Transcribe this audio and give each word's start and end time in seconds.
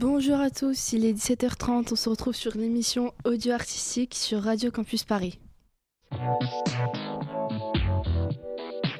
Bonjour 0.00 0.38
à 0.38 0.48
tous, 0.48 0.92
il 0.92 1.04
est 1.04 1.12
17h30, 1.12 1.88
on 1.90 1.96
se 1.96 2.08
retrouve 2.08 2.32
sur 2.32 2.56
l'émission 2.56 3.12
Audio 3.24 3.52
Artistique 3.52 4.14
sur 4.14 4.40
Radio 4.40 4.70
Campus 4.70 5.02
Paris. 5.02 5.40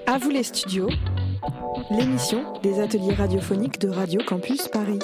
À 0.09 0.19
vous 0.19 0.31
les 0.31 0.43
studios, 0.43 0.91
l'émission 1.93 2.53
des 2.65 2.81
ateliers 2.81 3.15
radiophoniques 3.15 3.79
de 3.79 3.91
Radio 3.91 4.21
Campus 4.27 4.67
Paris. 4.67 4.99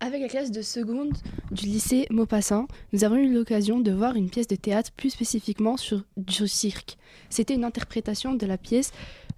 Avec 0.00 0.22
la 0.22 0.28
classe 0.28 0.50
de 0.50 0.62
seconde 0.62 1.12
du 1.50 1.66
lycée 1.66 2.06
Maupassant, 2.10 2.68
nous 2.94 3.04
avons 3.04 3.16
eu 3.16 3.30
l'occasion 3.30 3.80
de 3.80 3.92
voir 3.92 4.16
une 4.16 4.30
pièce 4.30 4.48
de 4.48 4.56
théâtre 4.56 4.92
plus 4.96 5.10
spécifiquement 5.10 5.76
sur 5.76 6.04
du 6.16 6.48
cirque. 6.48 6.96
C'était 7.28 7.54
une 7.54 7.64
interprétation 7.64 8.32
de 8.32 8.46
la 8.46 8.56
pièce 8.56 8.92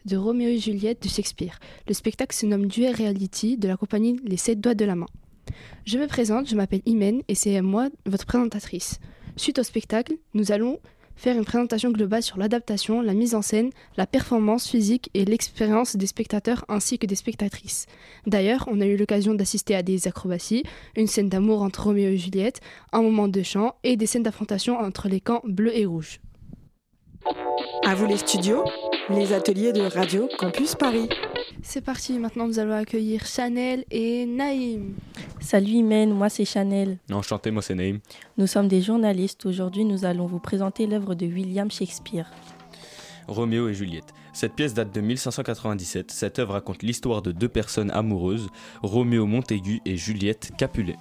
de 0.07 0.17
Roméo 0.17 0.49
et 0.49 0.59
Juliette 0.59 1.03
de 1.03 1.09
Shakespeare. 1.09 1.59
Le 1.89 1.95
spectacle 1.95 2.35
se 2.35 2.47
nomme 2.47 2.67
Duel 2.67 2.95
Reality 2.95 3.57
de 3.57 3.69
la 3.69 3.77
compagnie 3.77 4.21
Les 4.25 4.37
Sept 4.37 4.61
Doigts 4.61 4.75
de 4.75 4.85
la 4.85 4.95
Main. 4.95 5.07
Je 5.85 5.99
me 5.99 6.07
présente, 6.07 6.49
je 6.49 6.55
m'appelle 6.55 6.83
Imen 6.87 7.23
et 7.29 7.35
c'est 7.35 7.61
moi 7.61 7.89
votre 8.07 8.27
présentatrice. 8.27 9.01
Suite 9.37 9.59
au 9.59 9.63
spectacle, 9.63 10.15
nous 10.33 10.53
allons 10.53 10.79
faire 11.17 11.37
une 11.37 11.45
présentation 11.45 11.91
globale 11.91 12.23
sur 12.23 12.39
l'adaptation, 12.39 13.01
la 13.01 13.15
mise 13.15 13.35
en 13.35 13.43
scène, 13.43 13.71
la 13.97 14.07
performance 14.07 14.69
physique 14.69 15.11
et 15.15 15.25
l'expérience 15.25 15.97
des 15.97 16.07
spectateurs 16.07 16.65
ainsi 16.69 16.99
que 16.99 17.07
des 17.07 17.15
spectatrices. 17.15 17.87
D'ailleurs, 18.27 18.69
on 18.71 18.81
a 18.81 18.87
eu 18.87 18.97
l'occasion 18.97 19.35
d'assister 19.35 19.75
à 19.75 19.83
des 19.83 20.07
acrobaties, 20.07 20.63
une 20.95 21.07
scène 21.07 21.29
d'amour 21.29 21.63
entre 21.63 21.85
Roméo 21.85 22.11
et 22.11 22.19
Juliette, 22.19 22.61
un 22.93 23.03
moment 23.03 23.29
de 23.29 23.43
chant 23.43 23.75
et 23.83 23.97
des 23.97 24.07
scènes 24.07 24.23
d'affrontation 24.23 24.79
entre 24.79 25.09
les 25.09 25.21
camps 25.21 25.43
bleus 25.45 25.77
et 25.77 25.87
rouges. 25.87 26.21
À 27.85 27.95
vous 27.95 28.07
les 28.07 28.19
studios, 28.19 28.65
les 29.11 29.33
ateliers 29.33 29.73
de 29.73 29.83
Radio 29.83 30.29
Campus 30.39 30.75
Paris. 30.75 31.09
C'est 31.63 31.81
parti, 31.81 32.19
maintenant 32.19 32.47
nous 32.47 32.59
allons 32.59 32.75
accueillir 32.75 33.27
Chanel 33.27 33.85
et 33.91 34.27
Naïm. 34.27 34.95
Salut 35.41 35.71
Imen, 35.71 36.11
moi 36.13 36.29
c'est 36.29 36.45
Chanel. 36.45 36.99
Enchanté, 37.11 37.51
moi 37.51 37.63
c'est 37.63 37.75
Naïm. 37.75 37.99
Nous 38.39 38.47
sommes 38.47 38.69
des 38.69 38.81
journalistes. 38.81 39.45
Aujourd'hui, 39.47 39.85
nous 39.85 40.05
allons 40.05 40.27
vous 40.27 40.39
présenter 40.39 40.87
l'œuvre 40.87 41.15
de 41.15 41.27
William 41.27 41.71
Shakespeare. 41.71 42.31
Roméo 43.27 43.69
et 43.69 43.75
Juliette. 43.75 44.15
Cette 44.33 44.55
pièce 44.55 44.75
date 44.75 44.95
de 44.95 45.01
1597. 45.01 46.11
Cette 46.13 46.39
œuvre 46.39 46.53
raconte 46.53 46.83
l'histoire 46.83 47.23
de 47.23 47.33
deux 47.33 47.49
personnes 47.49 47.91
amoureuses, 47.91 48.49
Roméo 48.83 49.27
Montaigu 49.27 49.81
et 49.85 49.97
Juliette 49.97 50.53
Capulet. 50.57 50.97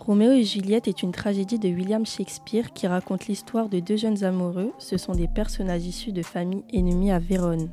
Roméo 0.00 0.32
et 0.32 0.44
Juliette 0.44 0.88
est 0.88 1.02
une 1.02 1.12
tragédie 1.12 1.58
de 1.58 1.68
William 1.68 2.04
Shakespeare 2.06 2.72
qui 2.72 2.86
raconte 2.86 3.26
l'histoire 3.28 3.68
de 3.68 3.80
deux 3.80 3.96
jeunes 3.96 4.24
amoureux. 4.24 4.72
Ce 4.78 4.96
sont 4.96 5.12
des 5.12 5.28
personnages 5.28 5.84
issus 5.86 6.12
de 6.12 6.22
familles 6.22 6.64
ennemies 6.72 7.12
à 7.12 7.18
Vérone. 7.18 7.68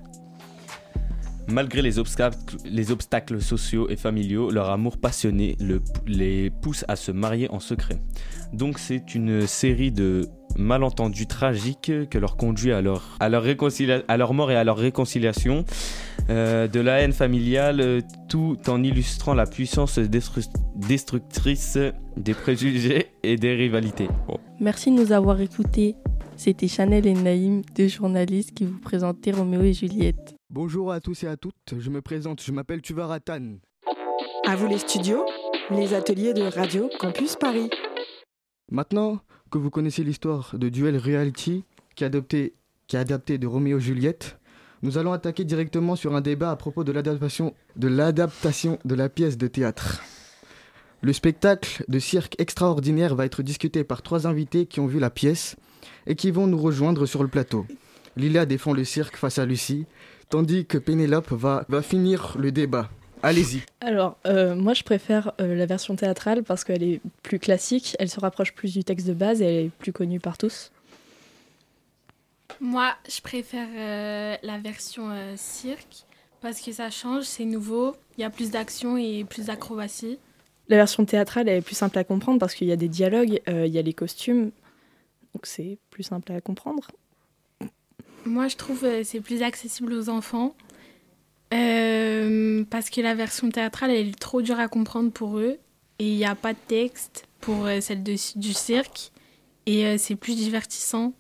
Malgré 1.50 1.82
les 1.82 1.98
obstacles, 1.98 2.58
les 2.66 2.92
obstacles 2.92 3.42
sociaux 3.42 3.88
et 3.90 3.96
familiaux, 3.96 4.52
leur 4.52 4.70
amour 4.70 4.98
passionné 4.98 5.56
le- 5.62 5.82
les 6.06 6.50
pousse 6.50 6.84
à 6.90 6.98
se 6.98 7.12
marier 7.14 7.50
en 7.50 7.62
secret. 7.62 8.02
Donc 8.52 8.78
c'est 8.78 9.16
une 9.16 9.48
série 9.48 9.94
de 9.94 10.28
malentendus 10.58 11.28
tragiques 11.28 11.92
que 12.10 12.18
leur 12.18 12.36
conduit 12.38 12.72
à 12.72 12.82
leur, 12.82 13.16
à 13.20 13.30
leur, 13.30 13.44
réconcilia- 13.44 14.04
à 14.08 14.18
leur 14.18 14.34
mort 14.34 14.52
et 14.52 14.56
à 14.56 14.64
leur 14.64 14.78
réconciliation, 14.78 15.64
euh, 16.30 16.68
de 16.68 16.80
la 16.80 17.00
haine 17.02 17.14
familiale, 17.14 18.02
tout 18.28 18.58
en 18.68 18.84
illustrant 18.84 19.34
la 19.34 19.46
puissance 19.46 19.98
destru- 20.00 20.48
destructrice 20.76 21.78
des 22.18 22.34
préjugés 22.34 23.08
et 23.24 23.36
des 23.38 23.54
rivalités. 23.54 24.08
Bon. 24.28 24.40
Merci 24.60 24.92
de 24.92 24.96
nous 25.00 25.12
avoir 25.12 25.40
écoutés. 25.40 25.96
C'était 26.36 26.68
Chanel 26.68 27.08
et 27.08 27.14
Naïm, 27.14 27.62
deux 27.76 27.88
journalistes 27.88 28.54
qui 28.54 28.66
vous 28.66 28.80
présentaient 28.80 29.32
Roméo 29.32 29.62
et 29.62 29.74
Juliette. 29.74 30.36
Bonjour 30.50 30.92
à 30.92 31.00
tous 31.00 31.24
et 31.24 31.28
à 31.28 31.36
toutes, 31.38 31.56
je 31.78 31.90
me 31.90 32.02
présente, 32.02 32.42
je 32.44 32.52
m'appelle 32.52 32.82
Tuvaratan. 32.82 33.58
À 34.48 34.56
vous 34.56 34.68
les 34.68 34.78
studios, 34.78 35.26
les 35.72 35.94
ateliers 35.94 36.34
de 36.34 36.44
Radio 36.44 36.90
Campus 37.00 37.36
Paris. 37.36 37.70
Maintenant 38.72 39.20
que 39.52 39.58
vous 39.58 39.70
connaissez 39.70 40.04
l'histoire 40.04 40.56
de 40.58 40.70
Duel 40.70 40.98
Reality 40.98 41.64
qui 41.96 42.04
est 42.04 42.08
adopté, 42.08 42.54
adapté 42.94 43.38
de 43.38 43.48
Roméo 43.48 43.78
et 43.78 43.82
Juliette, 43.82 44.38
nous 44.84 44.98
allons 44.98 45.12
attaquer 45.12 45.44
directement 45.44 45.96
sur 45.96 46.16
un 46.16 46.22
débat 46.22 46.52
à 46.52 46.56
propos 46.56 46.84
de 46.84 46.92
l'adaptation 46.92 47.56
de 47.76 47.88
l'adaptation 47.88 48.78
de 48.86 48.96
la 48.96 49.10
pièce 49.10 49.38
de 49.38 49.48
théâtre. 49.48 50.02
Le 51.02 51.14
spectacle 51.14 51.84
de 51.88 52.00
cirque 52.00 52.36
extraordinaire 52.40 53.16
va 53.16 53.26
être 53.26 53.44
discuté 53.44 53.84
par 53.84 54.02
trois 54.02 54.28
invités 54.28 54.66
qui 54.66 54.80
ont 54.80 54.88
vu 54.88 55.00
la 55.00 55.10
pièce 55.10 55.56
et 56.06 56.16
qui 56.16 56.32
vont 56.32 56.48
nous 56.48 56.60
rejoindre 56.60 57.06
sur 57.06 57.24
le 57.24 57.30
plateau. 57.30 57.66
Lila 58.16 58.46
défend 58.46 58.74
le 58.74 58.84
cirque 58.84 59.16
face 59.16 59.40
à 59.40 59.46
Lucie, 59.46 59.86
tandis 60.30 60.66
que 60.66 60.78
Pénélope 60.78 61.32
va 61.32 61.66
finir 61.82 62.36
le 62.40 62.52
débat. 62.52 62.90
Allez-y. 63.24 63.62
Alors, 63.82 64.18
euh, 64.26 64.56
moi, 64.56 64.74
je 64.74 64.84
préfère 64.84 65.34
euh, 65.42 65.56
la 65.56 65.66
version 65.66 65.96
théâtrale 65.96 66.44
parce 66.44 66.64
qu'elle 66.64 66.84
est 66.84 67.02
plus 67.24 67.40
classique, 67.40 67.96
elle 68.00 68.10
se 68.10 68.20
rapproche 68.20 68.54
plus 68.54 68.74
du 68.74 68.84
texte 68.84 69.08
de 69.08 69.14
base 69.14 69.42
et 69.42 69.46
elle 69.46 69.66
est 69.66 69.72
plus 69.80 69.92
connue 69.92 70.20
par 70.20 70.38
tous. 70.38 70.72
Moi, 72.60 72.96
je 73.08 73.22
préfère 73.22 73.68
euh, 73.76 74.36
la 74.42 74.58
version 74.58 75.10
euh, 75.12 75.34
cirque 75.36 76.06
parce 76.42 76.62
que 76.62 76.72
ça 76.72 76.90
change, 76.90 77.24
c'est 77.24 77.46
nouveau, 77.46 77.96
il 78.18 78.22
y 78.22 78.24
a 78.24 78.30
plus 78.30 78.52
d'action 78.52 78.98
et 78.98 79.24
plus 79.24 79.48
d'acrobatie. 79.48 80.20
La 80.70 80.78
version 80.78 81.06
théâtrale, 81.06 81.48
elle 81.48 81.58
est 81.58 81.62
plus 81.62 81.76
simple 81.76 81.98
à 81.98 82.04
comprendre 82.04 82.40
parce 82.40 82.54
qu'il 82.54 82.68
y 82.68 82.72
a 82.72 82.76
des 82.76 82.90
dialogues, 82.90 83.42
euh, 83.48 83.66
il 83.66 83.74
y 83.74 83.80
a 83.80 83.82
les 83.82 83.94
costumes, 83.94 84.52
donc 85.34 85.46
c'est 85.46 85.78
plus 85.92 86.04
simple 86.04 86.32
à 86.32 86.42
comprendre. 86.42 86.92
Moi, 88.26 88.48
je 88.48 88.58
trouve 88.58 88.84
euh, 88.84 89.02
c'est 89.04 89.22
plus 89.22 89.44
accessible 89.44 89.94
aux 89.94 90.10
enfants 90.10 90.56
euh, 91.54 92.64
parce 92.70 92.90
que 92.90 93.02
la 93.02 93.16
version 93.16 93.50
théâtrale, 93.50 93.92
elle 93.92 94.10
est 94.10 94.20
trop 94.20 94.42
dure 94.42 94.60
à 94.60 94.68
comprendre 94.68 95.12
pour 95.12 95.38
eux 95.40 95.58
et 96.00 96.08
il 96.10 96.16
n'y 96.18 96.26
a 96.26 96.36
pas 96.36 96.54
de 96.54 96.60
texte 96.68 97.26
pour 97.40 97.66
euh, 97.66 97.80
celle 97.82 98.04
de- 98.04 98.40
du 98.40 98.54
cirque 98.54 99.12
et 99.66 99.86
euh, 99.86 99.96
c'est 99.98 100.16
plus 100.16 100.36
divertissant. 100.36 101.14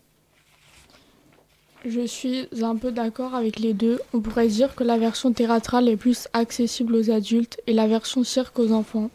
Je 1.85 2.05
suis 2.05 2.47
un 2.61 2.75
peu 2.75 2.91
d'accord 2.91 3.35
avec 3.35 3.59
les 3.59 3.73
deux. 3.73 3.99
On 4.13 4.19
pourrait 4.19 4.47
dire 4.47 4.75
que 4.75 4.83
la 4.83 4.97
version 4.97 5.31
théâtrale 5.31 5.87
est 5.87 5.95
plus 5.95 6.27
accessible 6.33 6.95
aux 6.95 7.11
adultes 7.11 7.61
et 7.67 7.73
la 7.73 7.87
version 7.87 8.23
cirque 8.23 8.59
aux 8.59 8.71
enfants. 8.71 9.09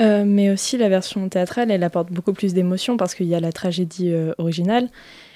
Euh, 0.00 0.24
mais 0.26 0.50
aussi, 0.50 0.76
la 0.76 0.88
version 0.88 1.28
théâtrale, 1.28 1.70
elle 1.70 1.84
apporte 1.84 2.10
beaucoup 2.10 2.32
plus 2.32 2.52
d'émotion 2.52 2.96
parce 2.96 3.14
qu'il 3.14 3.26
y 3.26 3.34
a 3.34 3.40
la 3.40 3.52
tragédie 3.52 4.10
euh, 4.10 4.32
originale 4.38 4.90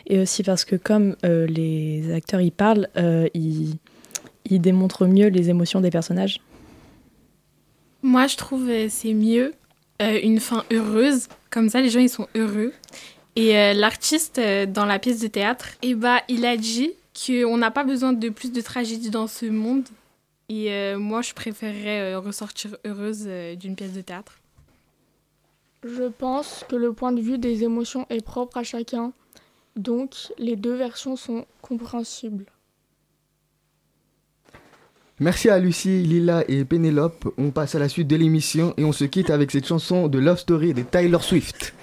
et 0.08 0.18
aussi 0.20 0.42
parce 0.42 0.64
que 0.64 0.74
comme 0.74 1.16
euh, 1.24 1.46
les 1.46 2.12
acteurs 2.12 2.40
y 2.40 2.50
parlent, 2.50 2.88
euh, 2.96 3.28
ils, 3.34 3.76
ils 4.46 4.60
démontrent 4.60 5.06
mieux 5.06 5.28
les 5.28 5.50
émotions 5.50 5.80
des 5.80 5.90
personnages. 5.90 6.40
Moi, 8.02 8.26
je 8.26 8.36
trouve 8.36 8.68
euh, 8.68 8.86
c'est 8.88 9.14
mieux 9.14 9.52
euh, 10.02 10.18
une 10.22 10.40
fin 10.40 10.64
heureuse. 10.72 11.28
Comme 11.50 11.68
ça, 11.68 11.80
les 11.80 11.90
gens 11.90 12.00
ils 12.00 12.08
sont 12.08 12.28
heureux. 12.34 12.72
Et 13.36 13.56
euh, 13.56 13.74
l'artiste 13.74 14.38
euh, 14.38 14.66
dans 14.66 14.86
la 14.86 14.98
pièce 14.98 15.20
de 15.20 15.28
théâtre, 15.28 15.68
eh 15.82 15.94
bah, 15.94 16.22
il 16.28 16.44
a 16.44 16.56
dit 16.56 16.90
qu'on 17.14 17.56
n'a 17.56 17.70
pas 17.70 17.84
besoin 17.84 18.12
de 18.12 18.28
plus 18.30 18.50
de 18.50 18.60
tragédie 18.60 19.10
dans 19.10 19.26
ce 19.26 19.46
monde. 19.46 19.84
Et 20.48 20.72
euh, 20.72 20.98
moi, 20.98 21.20
je 21.20 21.34
préférerais 21.34 22.14
euh, 22.14 22.18
ressortir 22.18 22.76
heureuse 22.86 23.24
euh, 23.26 23.54
d'une 23.54 23.76
pièce 23.76 23.92
de 23.92 24.00
théâtre. 24.00 24.38
Je 25.84 26.08
pense 26.08 26.64
que 26.68 26.74
le 26.74 26.92
point 26.92 27.12
de 27.12 27.20
vue 27.20 27.38
des 27.38 27.62
émotions 27.62 28.06
est 28.08 28.24
propre 28.24 28.56
à 28.56 28.62
chacun, 28.62 29.12
donc 29.78 30.32
les 30.38 30.56
deux 30.56 30.74
versions 30.74 31.16
sont 31.16 31.46
compréhensibles. 31.62 32.46
Merci 35.20 35.48
à 35.48 35.58
Lucie, 35.58 36.02
Lila 36.02 36.44
et 36.46 36.64
Pénélope. 36.64 37.32
On 37.38 37.50
passe 37.50 37.74
à 37.74 37.80
la 37.80 37.88
suite 37.88 38.06
de 38.06 38.14
l'émission 38.14 38.74
et 38.76 38.84
on 38.84 38.92
se 38.92 39.04
quitte 39.04 39.30
avec 39.30 39.50
cette 39.50 39.66
chanson 39.66 40.06
de 40.06 40.18
Love 40.18 40.38
Story 40.38 40.74
de 40.74 40.82
Tyler 40.82 41.18
Swift. 41.20 41.74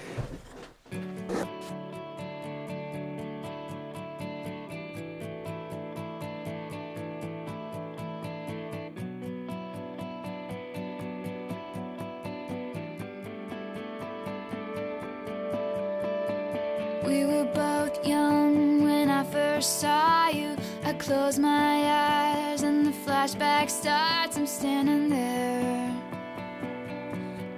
We 17.06 17.24
were 17.24 17.44
both 17.44 18.04
young 18.04 18.82
when 18.82 19.08
I 19.10 19.22
first 19.22 19.80
saw 19.80 20.28
you. 20.28 20.56
I 20.84 20.92
close 20.94 21.38
my 21.38 21.74
eyes 21.84 22.62
and 22.62 22.84
the 22.84 22.90
flashback 22.90 23.70
starts. 23.70 24.36
I'm 24.36 24.46
standing 24.46 25.08
there 25.08 25.94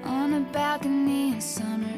on 0.04 0.34
a 0.34 0.40
balcony 0.52 1.32
in 1.32 1.40
summer 1.40 1.97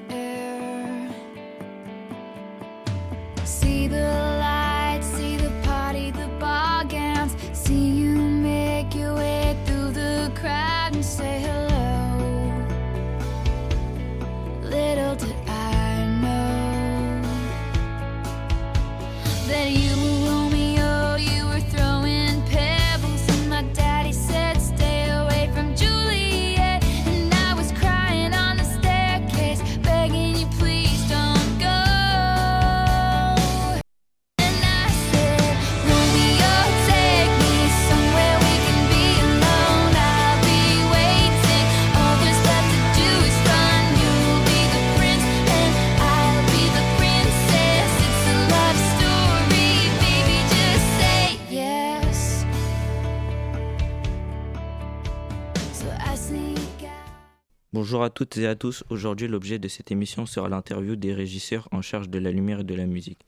Bonjour 57.91 58.05
à 58.05 58.11
toutes 58.11 58.37
et 58.37 58.47
à 58.47 58.55
tous. 58.55 58.85
Aujourd'hui, 58.89 59.27
l'objet 59.27 59.59
de 59.59 59.67
cette 59.67 59.91
émission 59.91 60.25
sera 60.25 60.49
l'interview 60.49 60.95
des 60.95 61.13
régisseurs 61.13 61.67
en 61.73 61.83
charge 61.83 62.09
de 62.09 62.21
la 62.21 62.31
lumière 62.31 62.61
et 62.61 62.65
de 62.65 62.75
la 62.77 62.87
musique. 62.87 63.19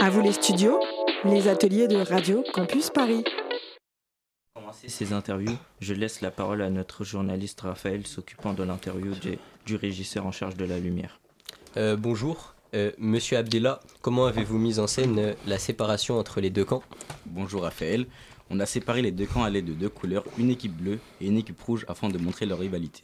À 0.00 0.08
vous 0.08 0.22
les 0.22 0.32
studios, 0.32 0.80
les 1.26 1.48
ateliers 1.48 1.86
de 1.86 1.96
Radio 1.96 2.42
Campus 2.54 2.88
Paris. 2.88 3.24
Pour 4.54 4.62
commencer 4.62 4.88
ces 4.88 5.12
interviews, 5.12 5.58
je 5.80 5.92
laisse 5.92 6.22
la 6.22 6.30
parole 6.30 6.62
à 6.62 6.70
notre 6.70 7.04
journaliste 7.04 7.60
Raphaël 7.60 8.06
s'occupant 8.06 8.54
de 8.54 8.62
l'interview 8.62 9.12
du, 9.12 9.36
du 9.66 9.76
régisseur 9.76 10.24
en 10.24 10.32
charge 10.32 10.56
de 10.56 10.64
la 10.64 10.78
lumière. 10.78 11.20
Euh, 11.76 11.94
bonjour, 11.94 12.54
Euh, 12.74 12.90
Monsieur 12.98 13.36
Abdella, 13.36 13.80
comment 14.00 14.26
avez-vous 14.26 14.58
mis 14.58 14.80
en 14.80 14.86
scène 14.86 15.18
euh, 15.18 15.34
la 15.46 15.58
séparation 15.58 16.18
entre 16.18 16.40
les 16.40 16.50
deux 16.50 16.64
camps? 16.64 16.82
Bonjour 17.26 17.62
Raphaël. 17.62 18.06
On 18.50 18.60
a 18.60 18.66
séparé 18.66 19.02
les 19.02 19.10
deux 19.12 19.26
camps 19.26 19.42
à 19.42 19.50
l'aide 19.50 19.64
de 19.66 19.72
deux 19.74 19.88
couleurs, 19.88 20.24
une 20.38 20.50
équipe 20.50 20.76
bleue 20.76 20.98
et 21.20 21.26
une 21.26 21.36
équipe 21.36 21.60
rouge 21.60 21.84
afin 21.88 22.08
de 22.08 22.18
montrer 22.18 22.46
leur 22.46 22.58
rivalité. 22.60 23.02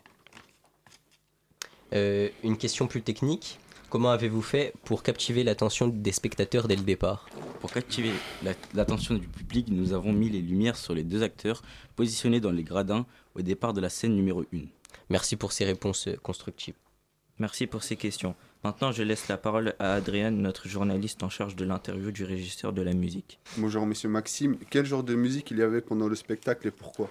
Euh, 1.94 2.28
Une 2.42 2.56
question 2.56 2.86
plus 2.86 3.02
technique, 3.02 3.58
comment 3.90 4.10
avez-vous 4.10 4.40
fait 4.42 4.72
pour 4.84 5.02
captiver 5.02 5.44
l'attention 5.44 5.88
des 5.88 6.12
spectateurs 6.12 6.68
dès 6.68 6.76
le 6.76 6.82
départ? 6.82 7.26
Pour 7.60 7.72
captiver 7.72 8.12
la- 8.42 8.54
l'attention 8.74 9.14
du 9.14 9.26
public, 9.28 9.68
nous 9.68 9.92
avons 9.92 10.12
mis 10.12 10.30
les 10.30 10.40
lumières 10.40 10.76
sur 10.76 10.94
les 10.94 11.04
deux 11.04 11.22
acteurs 11.22 11.62
positionnés 11.96 12.40
dans 12.40 12.50
les 12.52 12.62
gradins 12.64 13.04
au 13.34 13.42
départ 13.42 13.72
de 13.72 13.80
la 13.80 13.88
scène 13.90 14.14
numéro 14.14 14.42
1. 14.54 14.60
Merci 15.10 15.36
pour 15.36 15.52
ces 15.52 15.64
réponses 15.64 16.08
constructives. 16.22 16.74
Merci 17.38 17.66
pour 17.66 17.82
ces 17.82 17.96
questions. 17.96 18.34
Maintenant, 18.64 18.92
je 18.92 19.02
laisse 19.02 19.26
la 19.26 19.36
parole 19.36 19.74
à 19.80 19.94
Adrienne, 19.94 20.40
notre 20.40 20.68
journaliste 20.68 21.24
en 21.24 21.28
charge 21.28 21.56
de 21.56 21.64
l'interview 21.64 22.12
du 22.12 22.22
régisseur 22.22 22.72
de 22.72 22.80
la 22.80 22.92
musique. 22.92 23.40
Bonjour 23.56 23.84
Monsieur 23.86 24.08
Maxime, 24.08 24.56
quel 24.70 24.86
genre 24.86 25.02
de 25.02 25.16
musique 25.16 25.50
il 25.50 25.58
y 25.58 25.62
avait 25.62 25.80
pendant 25.80 26.06
le 26.06 26.14
spectacle 26.14 26.68
et 26.68 26.70
pourquoi? 26.70 27.10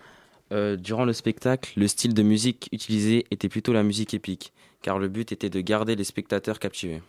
Euh, 0.54 0.78
durant 0.78 1.04
le 1.04 1.12
spectacle, 1.12 1.74
le 1.76 1.90
style 1.90 2.14
de 2.14 2.24
musique 2.24 2.70
utilisé 2.72 3.26
était 3.32 3.50
plutôt 3.50 3.74
la 3.74 3.84
musique 3.84 4.14
épique, 4.14 4.54
car 4.82 4.98
le 4.98 5.10
but 5.10 5.34
était 5.34 5.50
de 5.50 5.60
garder 5.60 5.98
les 5.98 6.06
spectateurs 6.06 6.58
captivés. 6.58 7.02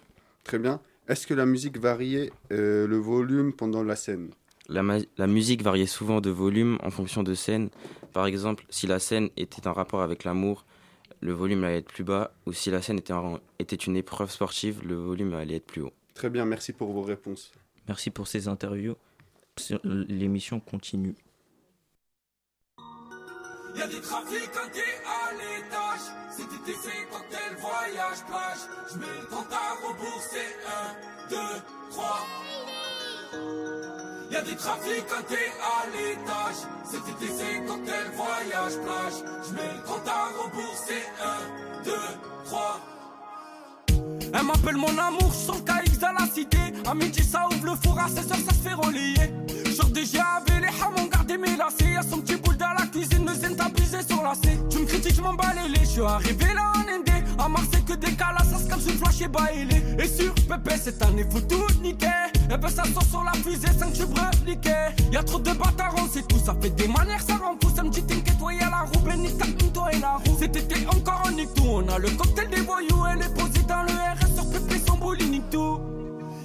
Très 0.42 0.58
bien. 0.58 0.80
Est-ce 1.06 1.28
que 1.28 1.34
la 1.34 1.46
musique 1.46 1.78
variait 1.78 2.32
euh, 2.50 2.88
le 2.88 2.96
volume 2.96 3.52
pendant 3.52 3.84
la 3.84 3.94
scène? 3.94 4.30
La, 4.68 5.26
musique 5.26 5.62
variait 5.62 5.86
souvent 5.86 6.20
de 6.20 6.30
volume 6.30 6.78
en 6.82 6.90
fonction 6.90 7.22
de 7.22 7.34
scène. 7.34 7.68
Par 8.12 8.26
exemple, 8.26 8.64
si 8.70 8.88
la 8.88 8.98
scène 8.98 9.28
était 9.36 9.68
en 9.68 9.72
rapport 9.72 10.02
avec 10.02 10.24
l'amour, 10.24 10.64
le 11.22 11.32
volume 11.32 11.64
allait 11.64 11.78
être 11.78 11.86
plus 11.92 12.04
bas, 12.04 12.32
ou 12.46 12.52
si 12.52 12.70
la 12.70 12.82
scène 12.82 12.98
était, 12.98 13.12
en- 13.12 13.38
était 13.58 13.76
une 13.76 13.96
épreuve 13.96 14.30
sportive, 14.30 14.82
le 14.84 14.96
volume 14.96 15.32
allait 15.34 15.56
être 15.56 15.66
plus 15.66 15.80
haut. 15.82 15.92
Très 16.14 16.28
bien, 16.28 16.44
merci 16.44 16.72
pour 16.72 16.92
vos 16.92 17.02
réponses. 17.02 17.52
Merci 17.88 18.10
pour 18.10 18.26
ces 18.26 18.48
interviews. 18.48 18.96
L'émission 19.84 20.60
continue. 20.60 21.14
Y'a 23.76 23.86
des 23.86 24.00
trafiquantés 24.00 24.80
à 25.06 25.32
l'étage. 25.32 26.00
Cet 26.30 26.46
été 26.46 26.72
c'est 26.82 27.08
cocktail, 27.10 27.56
voyage, 27.58 28.24
plage? 28.26 28.58
J'mets 28.92 29.20
le 29.20 29.26
compte 29.26 29.52
à 29.52 29.74
rembourser. 29.86 30.46
1, 31.28 31.30
2, 31.30 31.36
3. 31.90 32.26
Y'a 34.32 34.40
des 34.40 34.56
trafiquantés 34.56 35.52
à 35.61 35.87
l'étage. 35.93 36.64
Cet 36.90 37.00
été 37.00 37.32
c'est 37.37 37.67
cocktail, 37.67 38.11
voyage, 38.17 38.73
plage. 38.82 39.19
J'mets 39.46 39.75
le 39.76 39.82
compte 39.87 40.08
à 40.08 40.43
rembourser. 40.43 41.02
1, 41.23 41.84
2, 41.84 41.93
3. 42.46 42.81
Elle 44.34 44.46
m'appelle 44.46 44.76
mon 44.76 44.96
amour, 44.96 45.31
je 45.31 45.46
sens 45.46 45.61
KX 45.61 45.99
dans 45.99 46.12
la 46.12 46.26
cité. 46.32 46.56
À 46.87 46.94
midi, 46.94 47.23
ça 47.23 47.46
ouvre 47.46 47.67
le 47.67 47.76
four, 47.76 47.99
à 47.99 48.06
16h, 48.06 48.29
ça 48.29 48.55
se 48.55 48.69
fait 48.69 48.73
relayer. 48.73 49.34
Genre 49.76 49.90
des 49.90 50.05
GAV, 50.05 50.44
les 50.62 50.82
hamons 50.82 51.08
gardés 51.12 51.37
mes 51.37 51.55
lacets. 51.55 51.93
Y'a 51.93 52.02
son 52.02 52.23
petit 52.23 52.37
boule 52.37 52.56
dans 52.56 52.73
la 52.73 52.87
cuisine, 52.87 53.26
le 53.29 53.34
zen 53.34 53.61
abusé 53.61 53.99
sur 54.02 54.23
la 54.23 54.34
C. 54.34 54.58
Tu 54.70 54.79
me 54.79 54.87
critiques, 54.87 55.14
je 55.14 55.20
m'en 55.20 55.32
les. 55.32 55.81
Je 55.81 55.84
suis 55.84 56.00
arrivé 56.00 56.55
là. 56.55 56.71
À 57.42 57.48
Marseille, 57.48 57.82
que 57.84 57.94
des 57.94 58.14
calas, 58.14 58.44
ça 58.44 58.58
se 58.58 58.68
calme 58.68 58.80
sur 58.80 58.92
le 58.92 58.98
flash 58.98 59.20
et 59.20 59.26
bailé. 59.26 59.82
Et 59.98 60.06
sur 60.06 60.32
Pépé, 60.32 60.76
cette 60.76 61.02
année, 61.02 61.26
faut 61.28 61.40
tout 61.40 61.66
niquer. 61.82 62.06
Et 62.48 62.56
ben, 62.56 62.68
ça 62.68 62.84
sort 62.84 63.02
sur 63.02 63.24
la 63.24 63.32
fusée, 63.32 63.66
5 63.66 63.92
tubes 63.92 64.16
reliqués. 64.16 64.70
Y'a 65.10 65.24
trop 65.24 65.40
de 65.40 65.50
bâtards, 65.50 65.94
on 65.98 66.06
sait 66.06 66.22
tout. 66.22 66.38
Ça 66.38 66.54
fait 66.60 66.70
des 66.70 66.86
manières, 66.86 67.20
ça 67.20 67.34
rend 67.34 67.56
fou. 67.60 67.74
Ça 67.74 67.82
me 67.82 67.90
dit, 67.90 68.02
t'inquiète, 68.04 68.36
y'a 68.60 68.70
la 68.70 68.82
roue. 68.82 69.00
Ben, 69.04 69.18
nique 69.18 69.36
ta 69.38 69.46
toi 69.74 69.92
et 69.92 69.98
la 69.98 70.18
roue. 70.18 70.36
Cet 70.38 70.54
été, 70.54 70.86
encore, 70.86 71.22
on 71.26 71.30
nique 71.32 71.52
tout. 71.54 71.64
On 71.66 71.88
a 71.88 71.98
le 71.98 72.10
cocktail 72.10 72.48
des 72.48 72.60
voyous. 72.60 73.06
Elle 73.12 73.22
est 73.22 73.34
posée 73.34 73.66
dans 73.66 73.82
le 73.82 73.90
RS 73.90 74.34
sur 74.36 74.48
Pépé, 74.48 74.80
son 74.86 74.96
boule, 74.98 75.16
il 75.18 75.30
nique 75.32 75.50
tout. 75.50 75.80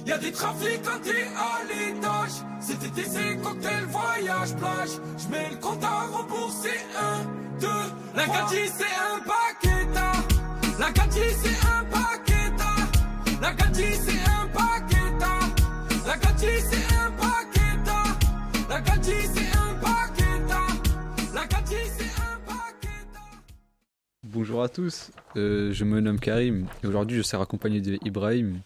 Y'a 0.04 0.18
des 0.18 0.32
trafiquantés 0.32 1.28
à 1.36 1.62
l'étage. 1.68 2.42
Cet 2.58 2.82
été, 2.82 3.04
c'est 3.08 3.36
cocktail, 3.36 3.84
voyage, 3.88 4.52
plage. 4.56 4.98
J'mets 5.16 5.50
le 5.50 5.56
compte 5.58 5.84
à 5.84 6.06
rembourser. 6.10 6.80
1, 6.98 7.60
2, 7.60 7.68
la 8.16 8.26
gadji, 8.26 8.68
c'est 8.76 8.84
un 8.84 9.18
paqueta. 9.20 9.47
Bonjour 24.38 24.62
à 24.62 24.68
tous, 24.68 25.10
euh, 25.34 25.72
je 25.72 25.82
me 25.82 25.98
nomme 25.98 26.20
Karim 26.20 26.68
et 26.84 26.86
aujourd'hui 26.86 27.16
je 27.16 27.22
serai 27.22 27.42
accompagné 27.42 27.80
de 27.80 27.98
Ibrahim 28.04 28.60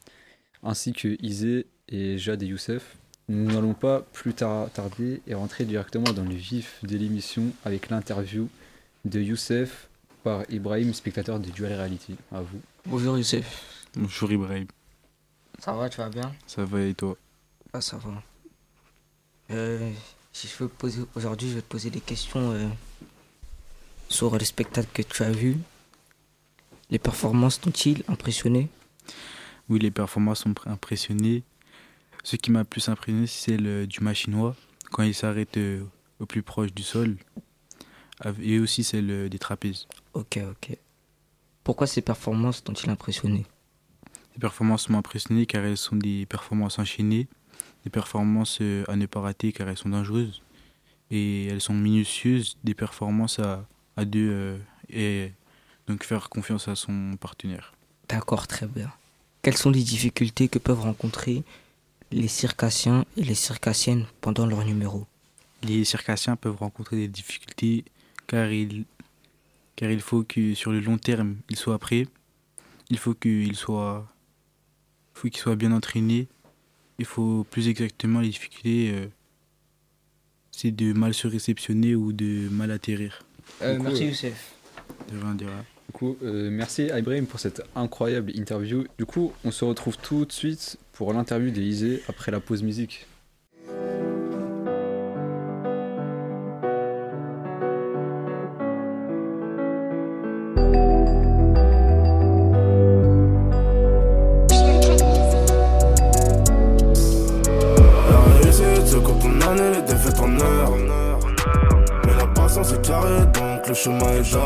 ainsi 0.62 0.92
que 0.92 1.16
Izé 1.24 1.64
et 1.88 2.18
Jade 2.18 2.42
et 2.42 2.46
Youssef. 2.46 2.94
Nous 3.30 3.50
n'allons 3.50 3.72
pas 3.72 4.02
plus 4.12 4.34
tar- 4.34 4.70
tarder 4.70 5.22
et 5.26 5.32
rentrer 5.32 5.64
directement 5.64 6.12
dans 6.12 6.24
le 6.24 6.34
vif 6.34 6.78
de 6.82 6.94
l'émission 6.98 7.44
avec 7.64 7.88
l'interview 7.88 8.50
de 9.06 9.18
Youssef 9.22 9.88
par 10.22 10.42
Ibrahim, 10.50 10.92
spectateur 10.92 11.40
de 11.40 11.48
Dual 11.48 11.72
Reality. 11.72 12.16
À 12.32 12.42
vous. 12.42 12.60
Bonjour 12.84 13.16
Youssef. 13.16 13.86
Bonjour 13.96 14.30
Ibrahim. 14.30 14.66
Ça 15.58 15.72
va, 15.72 15.88
tu 15.88 15.96
vas 15.96 16.10
bien? 16.10 16.34
Ça 16.46 16.66
va 16.66 16.82
et 16.82 16.92
toi? 16.92 17.16
Ah, 17.72 17.80
ça 17.80 17.96
va. 17.96 18.22
Euh, 19.52 19.90
si 20.34 20.48
je 20.48 20.64
veux 20.64 20.68
poser 20.68 21.00
aujourd'hui, 21.16 21.48
je 21.48 21.54
vais 21.54 21.62
te 21.62 21.68
poser 21.70 21.88
des 21.88 22.00
questions 22.00 22.50
euh, 22.52 22.68
sur 24.12 24.36
les 24.36 24.44
spectacles 24.44 24.90
que 24.92 25.02
tu 25.02 25.22
as 25.22 25.30
vus. 25.30 25.56
Les 26.90 26.98
performances 26.98 27.60
t'ont-ils 27.60 28.04
impressionné 28.08 28.68
Oui, 29.68 29.78
les 29.78 29.90
performances 29.90 30.44
ont 30.44 30.54
impressionné. 30.66 31.42
Ce 32.22 32.36
qui 32.36 32.50
m'a 32.50 32.64
plus 32.64 32.88
impressionné, 32.88 33.26
c'est 33.26 33.56
le 33.56 33.86
du 33.86 34.00
machinois, 34.00 34.54
quand 34.90 35.02
il 35.02 35.14
s'arrête 35.14 35.56
euh, 35.56 35.82
au 36.20 36.26
plus 36.26 36.42
proche 36.42 36.72
du 36.72 36.82
sol. 36.82 37.16
Et 38.40 38.60
aussi 38.60 38.84
celle 38.84 39.28
des 39.28 39.38
trapèzes. 39.38 39.88
Ok, 40.14 40.38
ok. 40.48 40.76
Pourquoi 41.64 41.88
ces 41.88 42.02
performances 42.02 42.62
t'ont-ils 42.62 42.90
impressionné 42.90 43.44
Les 44.34 44.40
performances 44.40 44.88
m'ont 44.90 44.98
impressionné 44.98 45.46
car 45.46 45.64
elles 45.64 45.76
sont 45.76 45.96
des 45.96 46.26
performances 46.26 46.78
enchaînées, 46.78 47.26
des 47.82 47.90
performances 47.90 48.58
euh, 48.60 48.84
à 48.86 48.94
ne 48.94 49.06
pas 49.06 49.20
rater 49.20 49.50
car 49.52 49.68
elles 49.68 49.78
sont 49.78 49.88
dangereuses. 49.88 50.42
Et 51.10 51.46
elles 51.46 51.60
sont 51.60 51.74
minutieuses, 51.74 52.58
des 52.62 52.74
performances 52.74 53.40
à, 53.40 53.66
à 53.96 54.04
deux 54.04 54.30
euh, 54.30 54.58
et 54.90 55.32
donc 55.86 56.04
faire 56.04 56.28
confiance 56.28 56.68
à 56.68 56.74
son 56.74 57.16
partenaire. 57.20 57.72
D'accord, 58.08 58.46
très 58.46 58.66
bien. 58.66 58.92
Quelles 59.42 59.56
sont 59.56 59.70
les 59.70 59.82
difficultés 59.82 60.48
que 60.48 60.58
peuvent 60.58 60.80
rencontrer 60.80 61.42
les 62.10 62.28
circassiens 62.28 63.04
et 63.16 63.24
les 63.24 63.34
circassiennes 63.34 64.06
pendant 64.20 64.46
leur 64.46 64.64
numéro? 64.64 65.06
Les 65.62 65.84
circassiens 65.84 66.36
peuvent 66.36 66.56
rencontrer 66.56 66.96
des 66.96 67.08
difficultés 67.08 67.84
car 68.26 68.50
il, 68.50 68.84
car 69.76 69.90
il 69.90 70.00
faut 70.00 70.22
que 70.22 70.54
sur 70.54 70.72
le 70.72 70.80
long 70.80 70.98
terme, 70.98 71.36
ils 71.48 71.56
soient 71.56 71.78
prêts. 71.78 72.06
Il 72.90 72.98
faut 72.98 73.14
qu'ils 73.14 73.56
soient, 73.56 74.06
faut 75.14 75.28
qu'ils 75.28 75.40
soient 75.40 75.56
bien 75.56 75.72
entraînés. 75.72 76.28
Il 76.98 77.04
faut 77.04 77.44
plus 77.50 77.68
exactement 77.68 78.20
les 78.20 78.28
difficultés, 78.28 78.92
euh, 78.92 79.06
c'est 80.52 80.70
de 80.70 80.92
mal 80.92 81.14
se 81.14 81.26
réceptionner 81.26 81.94
ou 81.96 82.12
de 82.12 82.48
mal 82.50 82.70
atterrir. 82.70 83.24
Euh, 83.60 83.76
coup, 83.76 83.82
merci 83.84 84.04
euh, 84.04 84.06
Youssef. 84.06 84.54
De 85.12 85.18
rien, 85.18 85.34
de 85.34 85.44
rien. 85.44 85.64
Du 85.88 85.92
coup, 85.92 86.16
euh, 86.22 86.48
merci 86.50 86.90
à 86.90 86.98
Ibrahim 86.98 87.26
pour 87.26 87.40
cette 87.40 87.62
incroyable 87.74 88.30
interview. 88.34 88.84
Du 88.98 89.04
coup, 89.04 89.32
on 89.44 89.50
se 89.50 89.64
retrouve 89.64 89.98
tout 89.98 90.24
de 90.24 90.32
suite 90.32 90.78
pour 90.92 91.12
l'interview 91.12 91.50
d'Elysée 91.50 92.02
après 92.08 92.32
la 92.32 92.40
pause 92.40 92.62
musique. 92.62 93.06
Patience 112.54 112.74
est 112.74 112.86
carrée, 112.86 113.24
donc 113.32 113.66
le 113.66 113.72
chemin 113.72 114.12
est 114.20 114.24
jaune. 114.24 114.42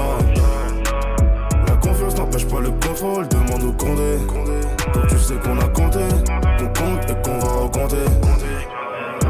La 1.67 1.75
confiance 1.75 2.17
n'empêche 2.17 2.47
pas 2.47 2.61
le 2.61 2.71
contrôle, 2.71 3.27
demande 3.27 3.65
au 3.65 3.73
condé. 3.73 4.19
Donc 4.95 5.09
tu 5.09 5.19
sais 5.19 5.35
qu'on 5.35 5.59
a 5.59 5.67
compté, 5.67 5.99
qu'on 6.57 6.67
compte 6.67 7.11
et 7.11 7.17
qu'on 7.25 7.39
va 7.41 7.53
recompter. 7.63 7.97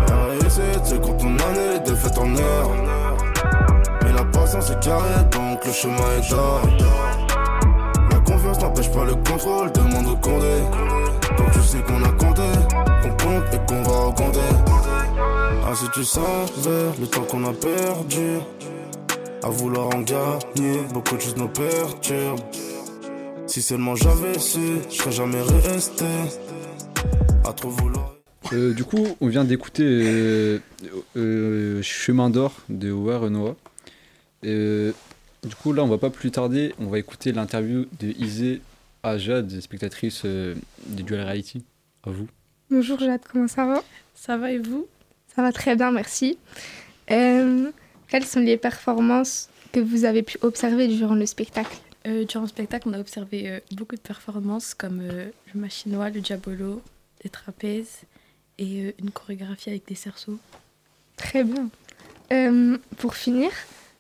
La 0.09 0.25
réussite 0.27 0.85
se 0.85 0.95
compte 0.97 1.23
en 1.23 1.29
année, 1.29 1.73
les 1.73 1.91
défaites 1.91 2.19
en 2.19 2.37
heures. 2.37 2.71
Mais 4.05 4.13
la 4.13 4.25
patience 4.25 4.67
c'est 4.67 4.81
carré, 4.81 5.25
donc 5.31 5.65
le 5.65 5.73
chemin 5.73 6.11
est 6.19 6.31
d'or. 6.31 6.61
La 8.11 8.19
confiance 8.31 8.61
n'empêche 8.61 8.91
pas 8.91 9.05
le 9.05 9.15
contrôle, 9.15 9.73
demande 9.73 10.07
au 10.07 10.17
condé. 10.17 10.61
Donc 11.39 11.51
tu 11.51 11.61
sais 11.61 11.79
qu'on 11.79 12.03
a 12.03 12.13
compté, 12.13 12.43
si 15.77 15.91
tu 15.91 16.05
savais 16.05 16.91
le 16.99 17.07
temps 17.07 17.25
qu'on 17.25 17.45
a 17.45 17.53
perdu, 17.53 18.39
à 19.43 19.51
vouloir 19.51 19.95
en 19.95 20.01
gagner, 20.01 20.81
beaucoup 20.95 21.17
de 21.17 21.21
choses 21.21 21.37
nous 21.37 21.49
perturbent. 21.49 22.41
Si 23.47 23.61
seulement 23.61 23.95
j'avais 23.95 24.39
su, 24.39 24.79
je 24.89 24.95
serais 24.95 25.13
jamais 25.13 25.43
resté. 25.43 26.07
À 27.45 27.53
trop 27.53 27.69
vouloir. 27.69 28.17
Euh, 28.55 28.73
du 28.73 28.85
coup, 28.85 29.07
on 29.21 29.29
vient 29.29 29.45
d'écouter 29.45 29.85
euh, 29.85 30.61
euh, 31.17 31.83
Chemin 31.83 32.31
d'or 32.31 32.55
de 32.71 32.91
Owa 32.91 33.19
Renoir. 33.19 33.55
Euh, 34.47 34.93
du 35.43 35.55
coup, 35.57 35.75
là, 35.75 35.85
on 35.85 35.89
va 35.89 35.99
pas 35.99 36.11
plus 36.11 36.31
tarder. 36.31 36.75
On 36.79 36.87
va 36.87 36.99
écouter 36.99 37.33
l'interview 37.33 37.85
de 38.01 38.09
Isée 38.19 38.63
à 39.03 39.19
Jade, 39.19 39.61
spectatrice 39.61 40.23
euh, 40.25 40.55
du 40.87 41.03
Dual 41.03 41.27
Reality. 41.27 41.65
À 42.03 42.11
vous. 42.11 42.29
Bonjour 42.71 42.99
Jade, 42.99 43.21
comment 43.31 43.47
ça 43.47 43.67
va? 43.67 43.83
Ça 44.15 44.39
va 44.39 44.51
et 44.53 44.59
vous? 44.59 44.87
Ça 45.37 45.43
va 45.43 45.53
très 45.53 45.77
bien, 45.77 45.93
merci. 45.93 46.39
Euh, 47.11 47.71
quelles 48.09 48.25
sont 48.25 48.41
les 48.41 48.57
performances 48.57 49.51
que 49.71 49.81
vous 49.81 50.07
avez 50.07 50.23
pu 50.23 50.39
observer 50.41 50.89
durant 50.89 51.15
le 51.15 51.27
spectacle? 51.27 51.77
Euh, 52.07 52.25
durant 52.25 52.45
le 52.45 52.49
spectacle, 52.49 52.89
on 52.89 52.95
a 52.95 52.99
observé 52.99 53.51
euh, 53.51 53.61
beaucoup 53.73 53.97
de 53.97 54.01
performances 54.01 54.73
comme 54.73 55.03
le 55.03 55.33
machinois, 55.55 56.09
le 56.09 56.21
diabolo, 56.21 56.81
des 57.23 57.29
trapèzes 57.29 58.05
et 58.57 58.95
une 58.99 59.11
chorégraphie 59.11 59.69
avec 59.69 59.87
des 59.87 59.95
cerceaux. 59.95 60.39
Très 61.19 61.45
bien. 61.45 61.69
Pour 62.97 63.15
finir, 63.15 63.51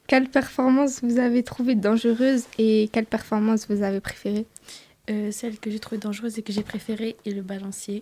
quelle 0.06 0.30
performance 0.30 1.00
vous 1.02 1.18
avez 1.18 1.42
trouvée 1.42 1.74
dangereuse 1.74 2.44
et 2.56 2.88
quelle 2.92 3.04
performance 3.04 3.66
vous 3.68 3.82
avez 3.82 4.00
préférée? 4.00 4.46
Celle 5.06 5.58
que 5.58 5.70
j'ai 5.70 5.78
trouvée 5.78 6.00
dangereuse 6.00 6.38
et 6.38 6.42
que 6.42 6.52
j'ai 6.52 6.62
préférée 6.62 7.16
est 7.26 7.30
le 7.30 7.42
balancier 7.42 8.00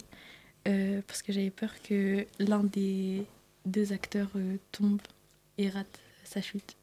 euh, 0.68 1.00
parce 1.06 1.23
que 1.23 1.33
j'avais 1.33 1.50
peur 1.50 1.71
que 1.83 2.26
l'un 2.38 2.64
des 2.64 3.25
deux 3.66 3.92
acteurs 3.92 4.30
euh, 4.37 4.56
tombe 4.73 5.00
et 5.59 5.68
rate 5.68 6.00
sa 6.25 6.40
chute. 6.42 6.76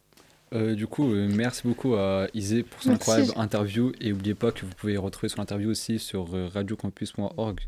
Euh, 0.54 0.76
du 0.76 0.86
coup, 0.88 1.12
euh, 1.14 1.30
merci 1.34 1.62
beaucoup 1.66 1.96
à 1.96 2.28
Isée 2.34 2.64
pour 2.64 2.82
son 2.82 2.90
Merci. 2.90 3.10
incroyable 3.12 3.34
interview. 3.40 3.92
Et 4.02 4.10
n'oubliez 4.10 4.36
pas 4.36 4.52
que 4.52 4.66
vous 4.66 4.74
pouvez 4.76 4.98
retrouver 4.98 5.30
son 5.30 5.40
interview 5.42 5.70
aussi 5.70 5.98
sur 6.00 6.34
euh, 6.36 6.48
radiocampus.org. 6.48 7.60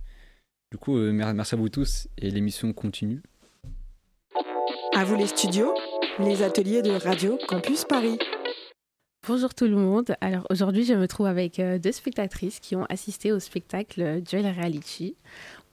Du 0.72 0.78
coup, 0.78 0.98
euh, 0.98 1.12
mer- 1.14 1.34
merci 1.34 1.56
à 1.56 1.58
vous 1.58 1.70
tous 1.70 2.08
et 2.18 2.30
l'émission 2.30 2.74
continue. 2.74 3.22
À 4.96 5.06
vous 5.06 5.16
les 5.16 5.28
studios, 5.28 5.74
les 6.20 6.44
ateliers 6.44 6.82
de 6.82 6.92
Radio 6.92 7.38
Campus 7.48 7.86
Paris. 7.86 8.20
Bonjour 9.26 9.54
tout 9.54 9.68
le 9.68 9.78
monde. 9.78 10.18
Alors 10.20 10.46
aujourd'hui, 10.50 10.84
je 10.84 10.94
me 10.94 11.08
trouve 11.08 11.28
avec 11.28 11.58
euh, 11.58 11.80
deux 11.80 11.94
spectatrices 11.94 12.60
qui 12.60 12.76
ont 12.76 12.84
assisté 12.90 13.32
au 13.32 13.40
spectacle 13.40 14.02
euh, 14.02 14.20
Duel 14.20 14.46
Reality. 14.46 15.16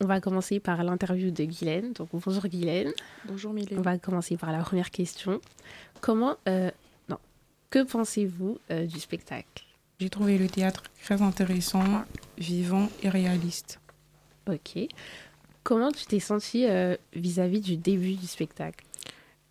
On 0.01 0.07
va 0.07 0.21
commencer 0.21 0.61
par 0.61 0.85
l'interview 0.85 1.33
de 1.33 1.43
Guylaine. 1.43 1.93
Donc 1.95 2.11
bonjour 2.13 2.47
Guylaine. 2.47 2.93
Bonjour 3.25 3.53
Mylène. 3.53 3.81
On 3.81 3.83
va 3.83 3.99
commencer 3.99 4.37
par 4.37 4.53
la 4.53 4.61
première 4.61 4.93
question. 4.93 5.41
Comment, 6.01 6.37
euh, 6.49 6.71
non, 7.09 7.19
que 7.71 7.83
pensez-vous 7.83 8.59
euh, 8.71 8.87
du 8.87 9.01
spectacle? 9.01 9.65
J'ai 9.99 10.11
trouvé 10.11 10.39
le 10.39 10.47
théâtre 10.47 10.85
très 11.03 11.21
intéressant, 11.21 12.05
vivant 12.39 12.89
et 13.03 13.09
réaliste. 13.09 13.81
Ok. 14.49 14.79
Comment 15.65 15.91
tu 15.91 16.07
t'es 16.07 16.21
sentie 16.21 16.67
euh, 16.69 16.97
vis-à-vis 17.17 17.61
du 17.61 17.77
début 17.77 18.15
du 18.15 18.29
spectacle? 18.29 18.85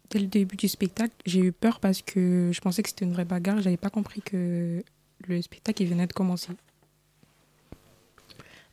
Dès 0.09 0.19
le 0.19 0.27
début 0.27 0.55
du 0.55 0.67
spectacle, 0.67 1.13
j'ai 1.25 1.39
eu 1.39 1.51
peur 1.51 1.79
parce 1.79 2.01
que 2.01 2.49
je 2.51 2.61
pensais 2.61 2.81
que 2.81 2.89
c'était 2.89 3.05
une 3.05 3.13
vraie 3.13 3.25
bagarre. 3.25 3.61
J'avais 3.61 3.77
pas 3.77 3.89
compris 3.91 4.21
que 4.21 4.83
le 5.27 5.41
spectacle 5.41 5.83
il 5.83 5.89
venait 5.89 6.07
de 6.07 6.13
commencer. 6.13 6.51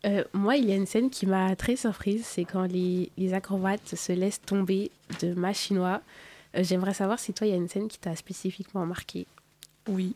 Euh, 0.04 0.24
moi, 0.32 0.56
il 0.56 0.66
y 0.66 0.72
a 0.72 0.76
une 0.76 0.86
scène 0.86 1.10
qui 1.10 1.26
m'a 1.26 1.56
très 1.56 1.76
surprise, 1.76 2.24
c'est 2.24 2.44
quand 2.44 2.64
les, 2.64 3.10
les 3.16 3.34
acrobates 3.34 3.96
se 3.96 4.12
laissent 4.12 4.40
tomber 4.40 4.90
de 5.20 5.34
machinois. 5.34 6.00
Euh, 6.56 6.62
J'aimerais 6.62 6.94
savoir 6.94 7.18
si 7.18 7.32
toi, 7.32 7.46
il 7.46 7.50
y 7.50 7.52
a 7.54 7.56
une 7.56 7.68
scène 7.68 7.88
qui 7.88 7.98
t'a 7.98 8.14
spécifiquement 8.14 8.86
marqué. 8.86 9.26
Oui. 9.88 10.14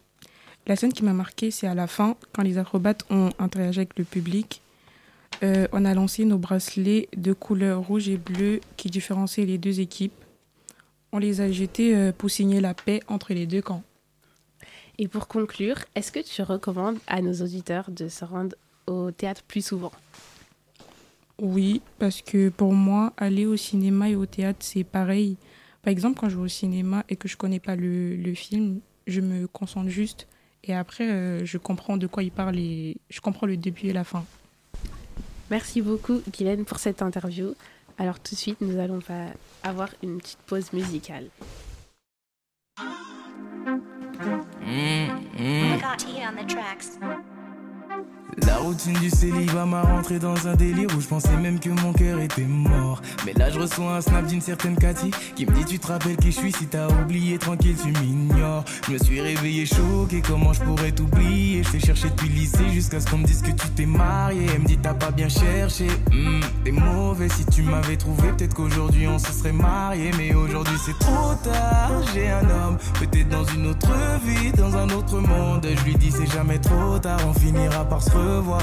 La 0.66 0.76
scène 0.76 0.92
qui 0.92 1.02
m'a 1.02 1.12
marquée, 1.12 1.50
c'est 1.50 1.66
à 1.66 1.74
la 1.74 1.86
fin, 1.86 2.16
quand 2.32 2.42
les 2.42 2.58
acrobates 2.58 3.04
ont 3.10 3.30
interagi 3.38 3.80
avec 3.80 3.98
le 3.98 4.04
public. 4.04 4.62
Euh, 5.42 5.66
on 5.72 5.84
a 5.84 5.94
lancé 5.94 6.24
nos 6.24 6.38
bracelets 6.38 7.08
de 7.16 7.32
couleur 7.32 7.80
rouge 7.80 8.08
et 8.08 8.18
bleu 8.18 8.60
qui 8.76 8.90
différenciaient 8.90 9.46
les 9.46 9.58
deux 9.58 9.80
équipes. 9.80 10.12
On 11.12 11.18
les 11.18 11.40
a 11.40 11.50
jetés 11.50 11.96
euh, 11.96 12.12
pour 12.12 12.30
signer 12.30 12.60
la 12.60 12.74
paix 12.74 13.00
entre 13.08 13.32
les 13.34 13.46
deux 13.46 13.62
camps. 13.62 13.82
Et 14.98 15.08
pour 15.08 15.28
conclure, 15.28 15.78
est-ce 15.94 16.12
que 16.12 16.20
tu 16.20 16.42
recommandes 16.42 16.98
à 17.06 17.22
nos 17.22 17.32
auditeurs 17.32 17.90
de 17.90 18.08
se 18.08 18.24
rendre 18.24 18.54
au 18.86 19.10
théâtre 19.10 19.42
plus 19.42 19.64
souvent? 19.64 19.92
Oui, 21.38 21.80
parce 21.98 22.20
que 22.20 22.50
pour 22.50 22.74
moi, 22.74 23.12
aller 23.16 23.46
au 23.46 23.56
cinéma 23.56 24.10
et 24.10 24.16
au 24.16 24.26
théâtre, 24.26 24.58
c'est 24.60 24.84
pareil. 24.84 25.36
Par 25.82 25.90
exemple, 25.90 26.20
quand 26.20 26.28
je 26.28 26.36
vais 26.36 26.42
au 26.42 26.48
cinéma 26.48 27.04
et 27.08 27.16
que 27.16 27.28
je 27.28 27.36
connais 27.36 27.60
pas 27.60 27.76
le, 27.76 28.14
le 28.14 28.34
film, 28.34 28.80
je 29.06 29.20
me 29.20 29.46
concentre 29.46 29.88
juste 29.88 30.26
et 30.64 30.74
après, 30.74 31.10
euh, 31.10 31.44
je 31.44 31.58
comprends 31.58 31.96
de 31.96 32.06
quoi 32.06 32.22
il 32.22 32.30
parle 32.30 32.58
et 32.58 32.98
je 33.08 33.20
comprends 33.20 33.46
le 33.46 33.56
début 33.56 33.86
et 33.86 33.92
la 33.92 34.04
fin. 34.04 34.24
Merci 35.50 35.80
beaucoup, 35.82 36.20
Guylaine, 36.30 36.64
pour 36.64 36.78
cette 36.78 37.02
interview. 37.02 37.54
Alors 38.00 38.18
tout 38.18 38.34
de 38.34 38.40
suite, 38.40 38.62
nous 38.62 38.80
allons 38.80 39.00
avoir 39.62 39.90
une 40.02 40.16
petite 40.16 40.38
pause 40.46 40.72
musicale. 40.72 41.28
got 45.78 46.02
heat 46.02 46.22
on 46.26 46.34
the 46.34 46.46
tracks. 46.46 46.98
La 48.46 48.56
routine 48.56 48.94
du 48.94 49.10
célibat 49.10 49.66
m'a 49.66 49.82
rentré 49.82 50.18
dans 50.18 50.46
un 50.46 50.54
délire 50.54 50.88
où 50.96 51.00
je 51.00 51.06
pensais 51.06 51.36
même 51.36 51.58
que 51.58 51.70
mon 51.70 51.92
cœur 51.92 52.20
était 52.20 52.44
mort. 52.44 53.00
Mais 53.26 53.32
là 53.34 53.50
je 53.50 53.58
reçois 53.58 53.96
un 53.96 54.00
snap 54.00 54.26
d'une 54.26 54.40
certaine 54.40 54.76
Cathy 54.76 55.10
qui 55.34 55.46
me 55.46 55.52
dit 55.52 55.64
tu 55.64 55.78
te 55.78 55.86
rappelles 55.88 56.16
qui 56.16 56.32
je 56.32 56.38
suis 56.38 56.52
si 56.52 56.66
t'as 56.66 56.88
oublié 56.88 57.38
tranquille 57.38 57.76
tu 57.82 57.92
m'ignores. 58.00 58.64
Je 58.86 58.92
me 58.92 58.98
suis 58.98 59.20
réveillé 59.20 59.66
choqué 59.66 60.22
comment 60.26 60.52
je 60.52 60.60
pourrais 60.62 60.92
t'oublier? 60.92 61.62
Je 61.64 61.70
t'ai 61.70 61.80
cherché 61.80 62.10
depuis 62.10 62.28
lycée 62.28 62.68
jusqu'à 62.72 63.00
ce 63.00 63.06
qu'on 63.06 63.18
me 63.18 63.26
dise 63.26 63.42
que 63.42 63.50
tu 63.50 63.68
t'es 63.70 63.86
marié. 63.86 64.46
Elle 64.54 64.62
me 64.62 64.66
dit 64.66 64.78
t'as 64.78 64.94
pas 64.94 65.10
bien 65.10 65.28
cherché. 65.28 65.86
Hmm, 66.10 66.40
t'es 66.64 66.72
mauvais 66.72 67.28
si 67.28 67.44
tu 67.46 67.62
m'avais 67.62 67.96
trouvé 67.96 68.28
peut-être 68.36 68.54
qu'aujourd'hui 68.54 69.06
on 69.08 69.18
se 69.18 69.32
serait 69.32 69.52
marié. 69.52 70.10
Mais 70.16 70.34
aujourd'hui 70.34 70.76
c'est 70.84 70.98
trop 70.98 71.34
tard. 71.42 71.90
J'ai 72.14 72.30
un 72.30 72.48
homme 72.48 72.78
peut-être 72.98 73.28
dans 73.28 73.44
une 73.44 73.66
autre 73.66 73.92
vie, 74.24 74.52
dans 74.52 74.76
un 74.76 74.88
autre 74.90 75.18
monde. 75.18 75.66
Je 75.76 75.84
lui 75.84 75.94
dis 75.94 76.10
c'est 76.10 76.30
jamais 76.30 76.58
trop 76.58 76.98
tard. 76.98 77.20
On 77.28 77.34
finira 77.34 77.84
par 77.84 78.02
se 78.02 78.10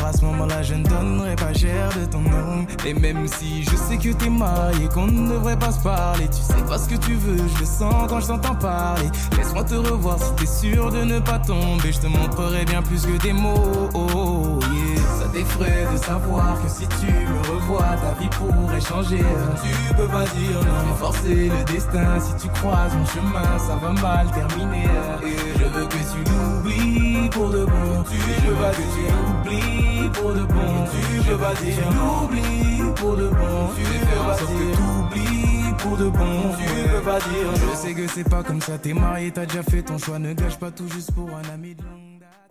À 0.05 0.13
ce 0.13 0.23
moment-là 0.23 0.63
je 0.63 0.75
ne 0.75 0.83
donnerai 0.83 1.35
pas 1.35 1.53
cher 1.53 1.89
de 1.99 2.05
ton 2.05 2.21
nom. 2.21 2.65
Et 2.85 2.93
même 2.93 3.27
si 3.27 3.63
je 3.63 3.75
sais 3.75 3.97
que 3.97 4.13
t'es 4.13 4.29
marié, 4.29 4.87
qu'on 4.93 5.07
ne 5.07 5.33
devrait 5.33 5.59
pas 5.59 5.71
se 5.71 5.79
parler, 5.79 6.27
tu 6.27 6.41
sais 6.41 6.63
pas 6.67 6.77
ce 6.77 6.87
que 6.87 6.95
tu 6.95 7.15
veux. 7.15 7.37
Je 7.37 7.59
le 7.59 7.65
sens 7.65 8.07
quand 8.07 8.21
je 8.21 8.27
t'entends 8.27 8.55
parler. 8.55 9.09
Laisse-moi 9.37 9.63
te 9.65 9.75
revoir 9.75 10.17
si 10.19 10.31
t'es 10.35 10.45
sûr 10.45 10.89
de 10.91 11.03
ne 11.03 11.19
pas 11.19 11.39
tomber. 11.39 11.91
Je 11.91 11.99
te 11.99 12.07
montrerai 12.07 12.63
bien 12.65 12.81
plus 12.81 13.05
que 13.05 13.21
des 13.21 13.33
mots. 13.33 13.89
Oh, 13.93 14.59
yeah. 14.73 15.01
Ça 15.19 15.27
t'effraie 15.33 15.87
de 15.91 15.97
savoir 15.97 16.61
que 16.63 16.69
si 16.69 16.87
tu 16.99 17.11
me 17.11 17.53
revois, 17.53 17.95
ta 18.01 18.19
vie 18.19 18.29
pourrait 18.29 18.81
changer. 18.81 19.23
Tu 19.63 19.93
peux 19.95 20.07
pas 20.07 20.23
dire 20.23 20.59
non, 20.61 20.79
mais 20.87 20.97
forcer 20.97 21.49
le 21.49 21.73
destin. 21.73 22.19
Si 22.19 22.33
tu 22.41 22.47
croises 22.59 22.93
mon 22.95 23.05
chemin, 23.05 23.57
ça 23.59 23.75
va 23.75 23.91
mal 24.01 24.27
terminer. 24.31 24.87
Et 25.25 25.59
je 25.59 25.65
veux 25.65 25.85
que 25.87 25.93
tu 25.93 26.31
l'oublies 26.31 26.86
pour 27.29 27.49
de 27.49 27.65
bon. 27.65 28.03
Pas 28.03 28.71
que 28.71 28.81
tu 28.81 29.03
l'oublies 29.11 30.09
pour 30.13 30.33
de 30.33 30.43
bon. 30.43 30.85
Tu 30.91 31.29
veux 31.29 31.37
pas 31.37 31.53
dire 31.55 31.91
l'oublies 31.91 32.93
pour 32.95 33.15
de 33.15 33.27
bon. 33.27 33.69
Tu 33.75 33.83
veux 33.83 34.25
pas 34.25 34.37
dire 34.37 34.77
t'oublies 34.77 35.73
pour 35.77 35.97
de 35.97 36.09
bon. 36.09 36.55
Tu 36.57 36.89
veux 36.89 37.01
pas 37.01 37.19
dire 37.19 37.55
je 37.55 37.75
sais 37.75 37.93
que 37.93 38.07
c'est 38.07 38.29
pas 38.29 38.43
comme 38.43 38.61
ça. 38.61 38.77
T'es 38.77 38.93
marié, 38.93 39.31
t'as 39.31 39.45
déjà 39.45 39.63
fait 39.63 39.83
ton 39.83 39.97
choix. 39.97 40.19
Ne 40.19 40.33
gâche 40.33 40.57
pas 40.57 40.71
tout 40.71 40.87
juste 40.89 41.13
pour 41.13 41.29
un 41.29 41.43
ami 41.53 41.75
de 41.75 41.83
longue 41.83 42.19
date. 42.19 42.47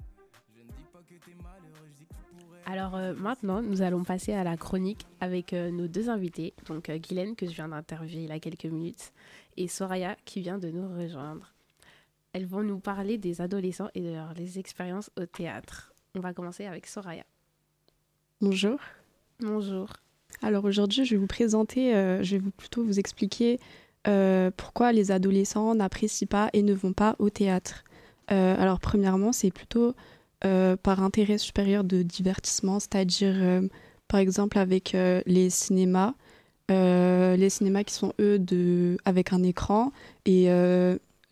Alors 2.67 2.97
euh, 2.97 3.15
maintenant, 3.15 3.63
nous 3.63 3.83
allons 3.83 4.03
passer 4.03 4.33
à 4.33 4.43
la 4.43 4.57
chronique 4.57 5.07
avec 5.21 5.53
euh, 5.53 5.71
nos 5.71 5.87
deux 5.87 6.11
invités, 6.11 6.53
donc 6.69 6.89
euh, 6.89 6.99
Guylaine 6.99 7.37
que 7.37 7.47
je 7.47 7.53
viens 7.53 7.69
d'interviewer 7.69 8.25
il 8.25 8.29
y 8.29 8.33
a 8.33 8.41
quelques 8.41 8.65
minutes 8.65 9.13
et 9.57 9.69
Soraya 9.69 10.17
qui 10.25 10.41
vient 10.41 10.59
de 10.59 10.71
nous 10.71 10.89
rejoindre. 10.99 11.56
Elles 12.33 12.47
vont 12.47 12.63
nous 12.63 12.79
parler 12.79 13.19
des 13.19 13.41
adolescents 13.41 13.89
et 13.95 14.03
de 14.03 14.11
leurs 14.11 14.35
les 14.35 14.59
expériences 14.59 15.11
au 15.19 15.27
théâtre. 15.27 15.93
On 16.15 16.21
va 16.21 16.33
commencer 16.33 16.67
avec 16.67 16.87
Soraya. 16.87 17.25
Bonjour. 18.41 18.79
Bonjour. 19.41 19.89
Alors 20.43 20.65
aujourd'hui, 20.65 21.05
je 21.05 21.15
vais 21.15 21.17
vous 21.17 21.27
présenter, 21.27 21.95
euh, 21.95 22.23
je 22.23 22.33
vais 22.33 22.39
vous 22.39 22.51
plutôt 22.51 22.85
vous 22.85 22.99
expliquer 22.99 23.59
euh, 24.07 24.51
pourquoi 24.57 24.93
les 24.93 25.11
adolescents 25.11 25.75
n'apprécient 25.75 26.29
pas 26.29 26.51
et 26.53 26.63
ne 26.63 26.75
vont 26.75 26.93
pas 26.93 27.17
au 27.19 27.31
théâtre. 27.31 27.85
Euh, 28.31 28.61
alors 28.61 28.81
premièrement, 28.81 29.33
c'est 29.33 29.51
plutôt 29.51 29.95
par 30.83 31.03
intérêt 31.03 31.39
supérieur 31.39 31.83
de 31.83 32.03
divertissement, 32.03 32.79
c'est-à-dire 32.79 33.35
par 34.07 34.21
exemple 34.21 34.59
avec 34.59 34.97
les 35.27 35.51
cinémas, 35.51 36.15
les 36.69 37.51
cinémas 37.51 37.83
qui 37.83 37.95
sont 37.95 38.13
eux 38.21 38.39
de 38.39 38.97
avec 39.05 39.33
un 39.33 39.43
écran 39.43 39.91
et 40.25 40.49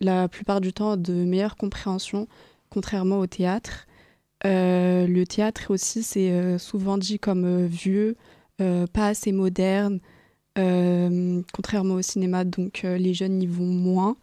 la 0.01 0.27
plupart 0.27 0.61
du 0.61 0.73
temps 0.73 0.97
de 0.97 1.13
meilleure 1.13 1.55
compréhension, 1.55 2.27
contrairement 2.69 3.19
au 3.19 3.27
théâtre. 3.27 3.87
Euh, 4.45 5.07
le 5.07 5.25
théâtre 5.25 5.71
aussi, 5.71 6.03
c'est 6.03 6.31
euh, 6.31 6.57
souvent 6.57 6.97
dit 6.97 7.19
comme 7.19 7.45
euh, 7.45 7.65
vieux, 7.65 8.15
pas 8.93 9.07
assez 9.07 9.33
moderne, 9.33 9.99
contrairement 11.53 11.95
au 11.95 12.01
cinéma, 12.01 12.45
donc 12.45 12.83
les 12.83 13.13
jeunes 13.13 13.41
y 13.41 13.47
vont 13.47 13.65
moins. 13.65 14.15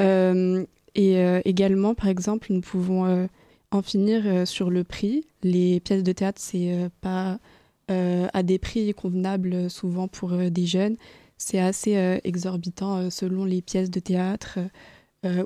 et 0.00 1.40
également, 1.44 1.94
par 1.94 2.08
exemple, 2.08 2.48
nous 2.52 2.62
pouvons 2.62 3.28
en 3.70 3.82
finir 3.82 4.44
sur 4.44 4.70
le 4.70 4.82
prix. 4.82 5.24
Les 5.44 5.78
pièces 5.78 6.02
de 6.02 6.10
théâtre, 6.10 6.40
c'est 6.42 6.90
pas 7.00 7.38
à 7.86 8.42
des 8.42 8.58
prix 8.58 8.92
convenables 8.92 9.70
souvent 9.70 10.08
pour 10.08 10.32
des 10.32 10.66
jeunes. 10.66 10.96
C'est 11.38 11.60
assez 11.60 12.20
exorbitant 12.24 13.08
selon 13.08 13.44
les 13.44 13.62
pièces 13.62 13.90
de 13.92 14.00
théâtre, 14.00 14.58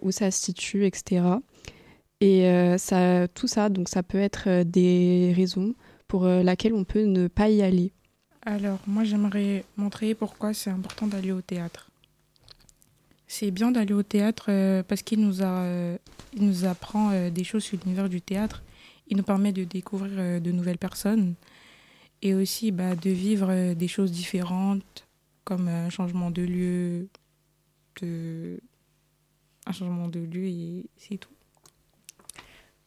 où 0.02 0.10
ça 0.10 0.30
se 0.30 0.40
situe, 0.40 0.86
etc. 0.86 1.38
Et 2.20 2.46
euh, 2.48 2.78
ça, 2.78 3.28
tout 3.28 3.46
ça, 3.46 3.68
donc 3.68 3.90
ça 3.90 4.02
peut 4.02 4.18
être 4.18 4.44
euh, 4.48 4.64
des 4.64 5.34
raisons 5.36 5.74
pour 6.08 6.24
euh, 6.24 6.42
lesquelles 6.42 6.72
on 6.72 6.84
peut 6.84 7.04
ne 7.04 7.28
pas 7.28 7.50
y 7.50 7.60
aller. 7.60 7.92
Alors, 8.46 8.78
moi, 8.86 9.04
j'aimerais 9.04 9.64
montrer 9.76 10.14
pourquoi 10.14 10.54
c'est 10.54 10.70
important 10.70 11.06
d'aller 11.06 11.32
au 11.32 11.42
théâtre. 11.42 11.90
C'est 13.26 13.50
bien 13.50 13.72
d'aller 13.72 13.92
au 13.92 14.02
théâtre 14.02 14.82
parce 14.82 15.02
qu'il 15.02 15.20
nous, 15.20 15.42
nous 16.36 16.64
apprend 16.66 17.30
des 17.30 17.42
choses 17.42 17.64
sur 17.64 17.78
l'univers 17.82 18.08
du 18.08 18.20
théâtre. 18.20 18.62
Il 19.08 19.16
nous 19.16 19.22
permet 19.22 19.50
de 19.50 19.64
découvrir 19.64 20.40
de 20.40 20.52
nouvelles 20.52 20.78
personnes 20.78 21.34
et 22.22 22.34
aussi 22.34 22.70
bah, 22.70 22.94
de 22.94 23.10
vivre 23.10 23.72
des 23.72 23.88
choses 23.88 24.12
différentes 24.12 25.06
comme 25.44 25.68
un 25.68 25.88
changement 25.88 26.30
de 26.30 26.42
lieu, 26.42 27.08
de... 28.02 28.60
un 29.66 29.72
changement 29.72 30.08
de 30.08 30.20
lieu 30.20 30.46
et 30.46 30.86
c'est 30.96 31.18
tout. 31.18 31.30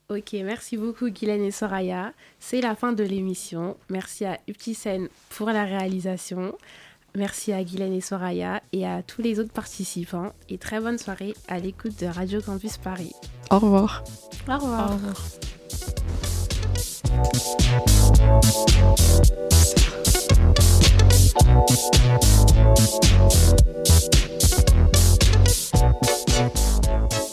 Ok, 0.09 0.33
merci 0.33 0.77
beaucoup 0.77 1.09
Guylaine 1.09 1.43
et 1.43 1.51
Soraya. 1.51 2.13
C'est 2.39 2.61
la 2.61 2.75
fin 2.75 2.93
de 2.93 3.03
l'émission. 3.03 3.75
Merci 3.89 4.23
à 4.23 4.39
Uptisen 4.47 5.09
pour 5.29 5.49
la 5.49 5.65
réalisation. 5.65 6.55
Merci 7.15 7.51
à 7.51 7.63
Guylaine 7.63 7.93
et 7.93 8.01
Soraya 8.01 8.61
et 8.71 8.85
à 8.87 9.03
tous 9.03 9.21
les 9.21 9.39
autres 9.39 9.51
participants. 9.51 10.31
Et 10.49 10.57
très 10.57 10.79
bonne 10.79 10.97
soirée 10.97 11.33
à 11.47 11.59
l'écoute 11.59 11.99
de 11.99 12.05
Radio 12.05 12.41
Campus 12.41 12.77
Paris. 12.77 13.11
Au 13.51 13.59
revoir. 13.59 14.03
Au 14.47 14.53
revoir. 14.53 14.91
Au 14.91 14.93
revoir. 14.93 15.17
Música 26.37 27.26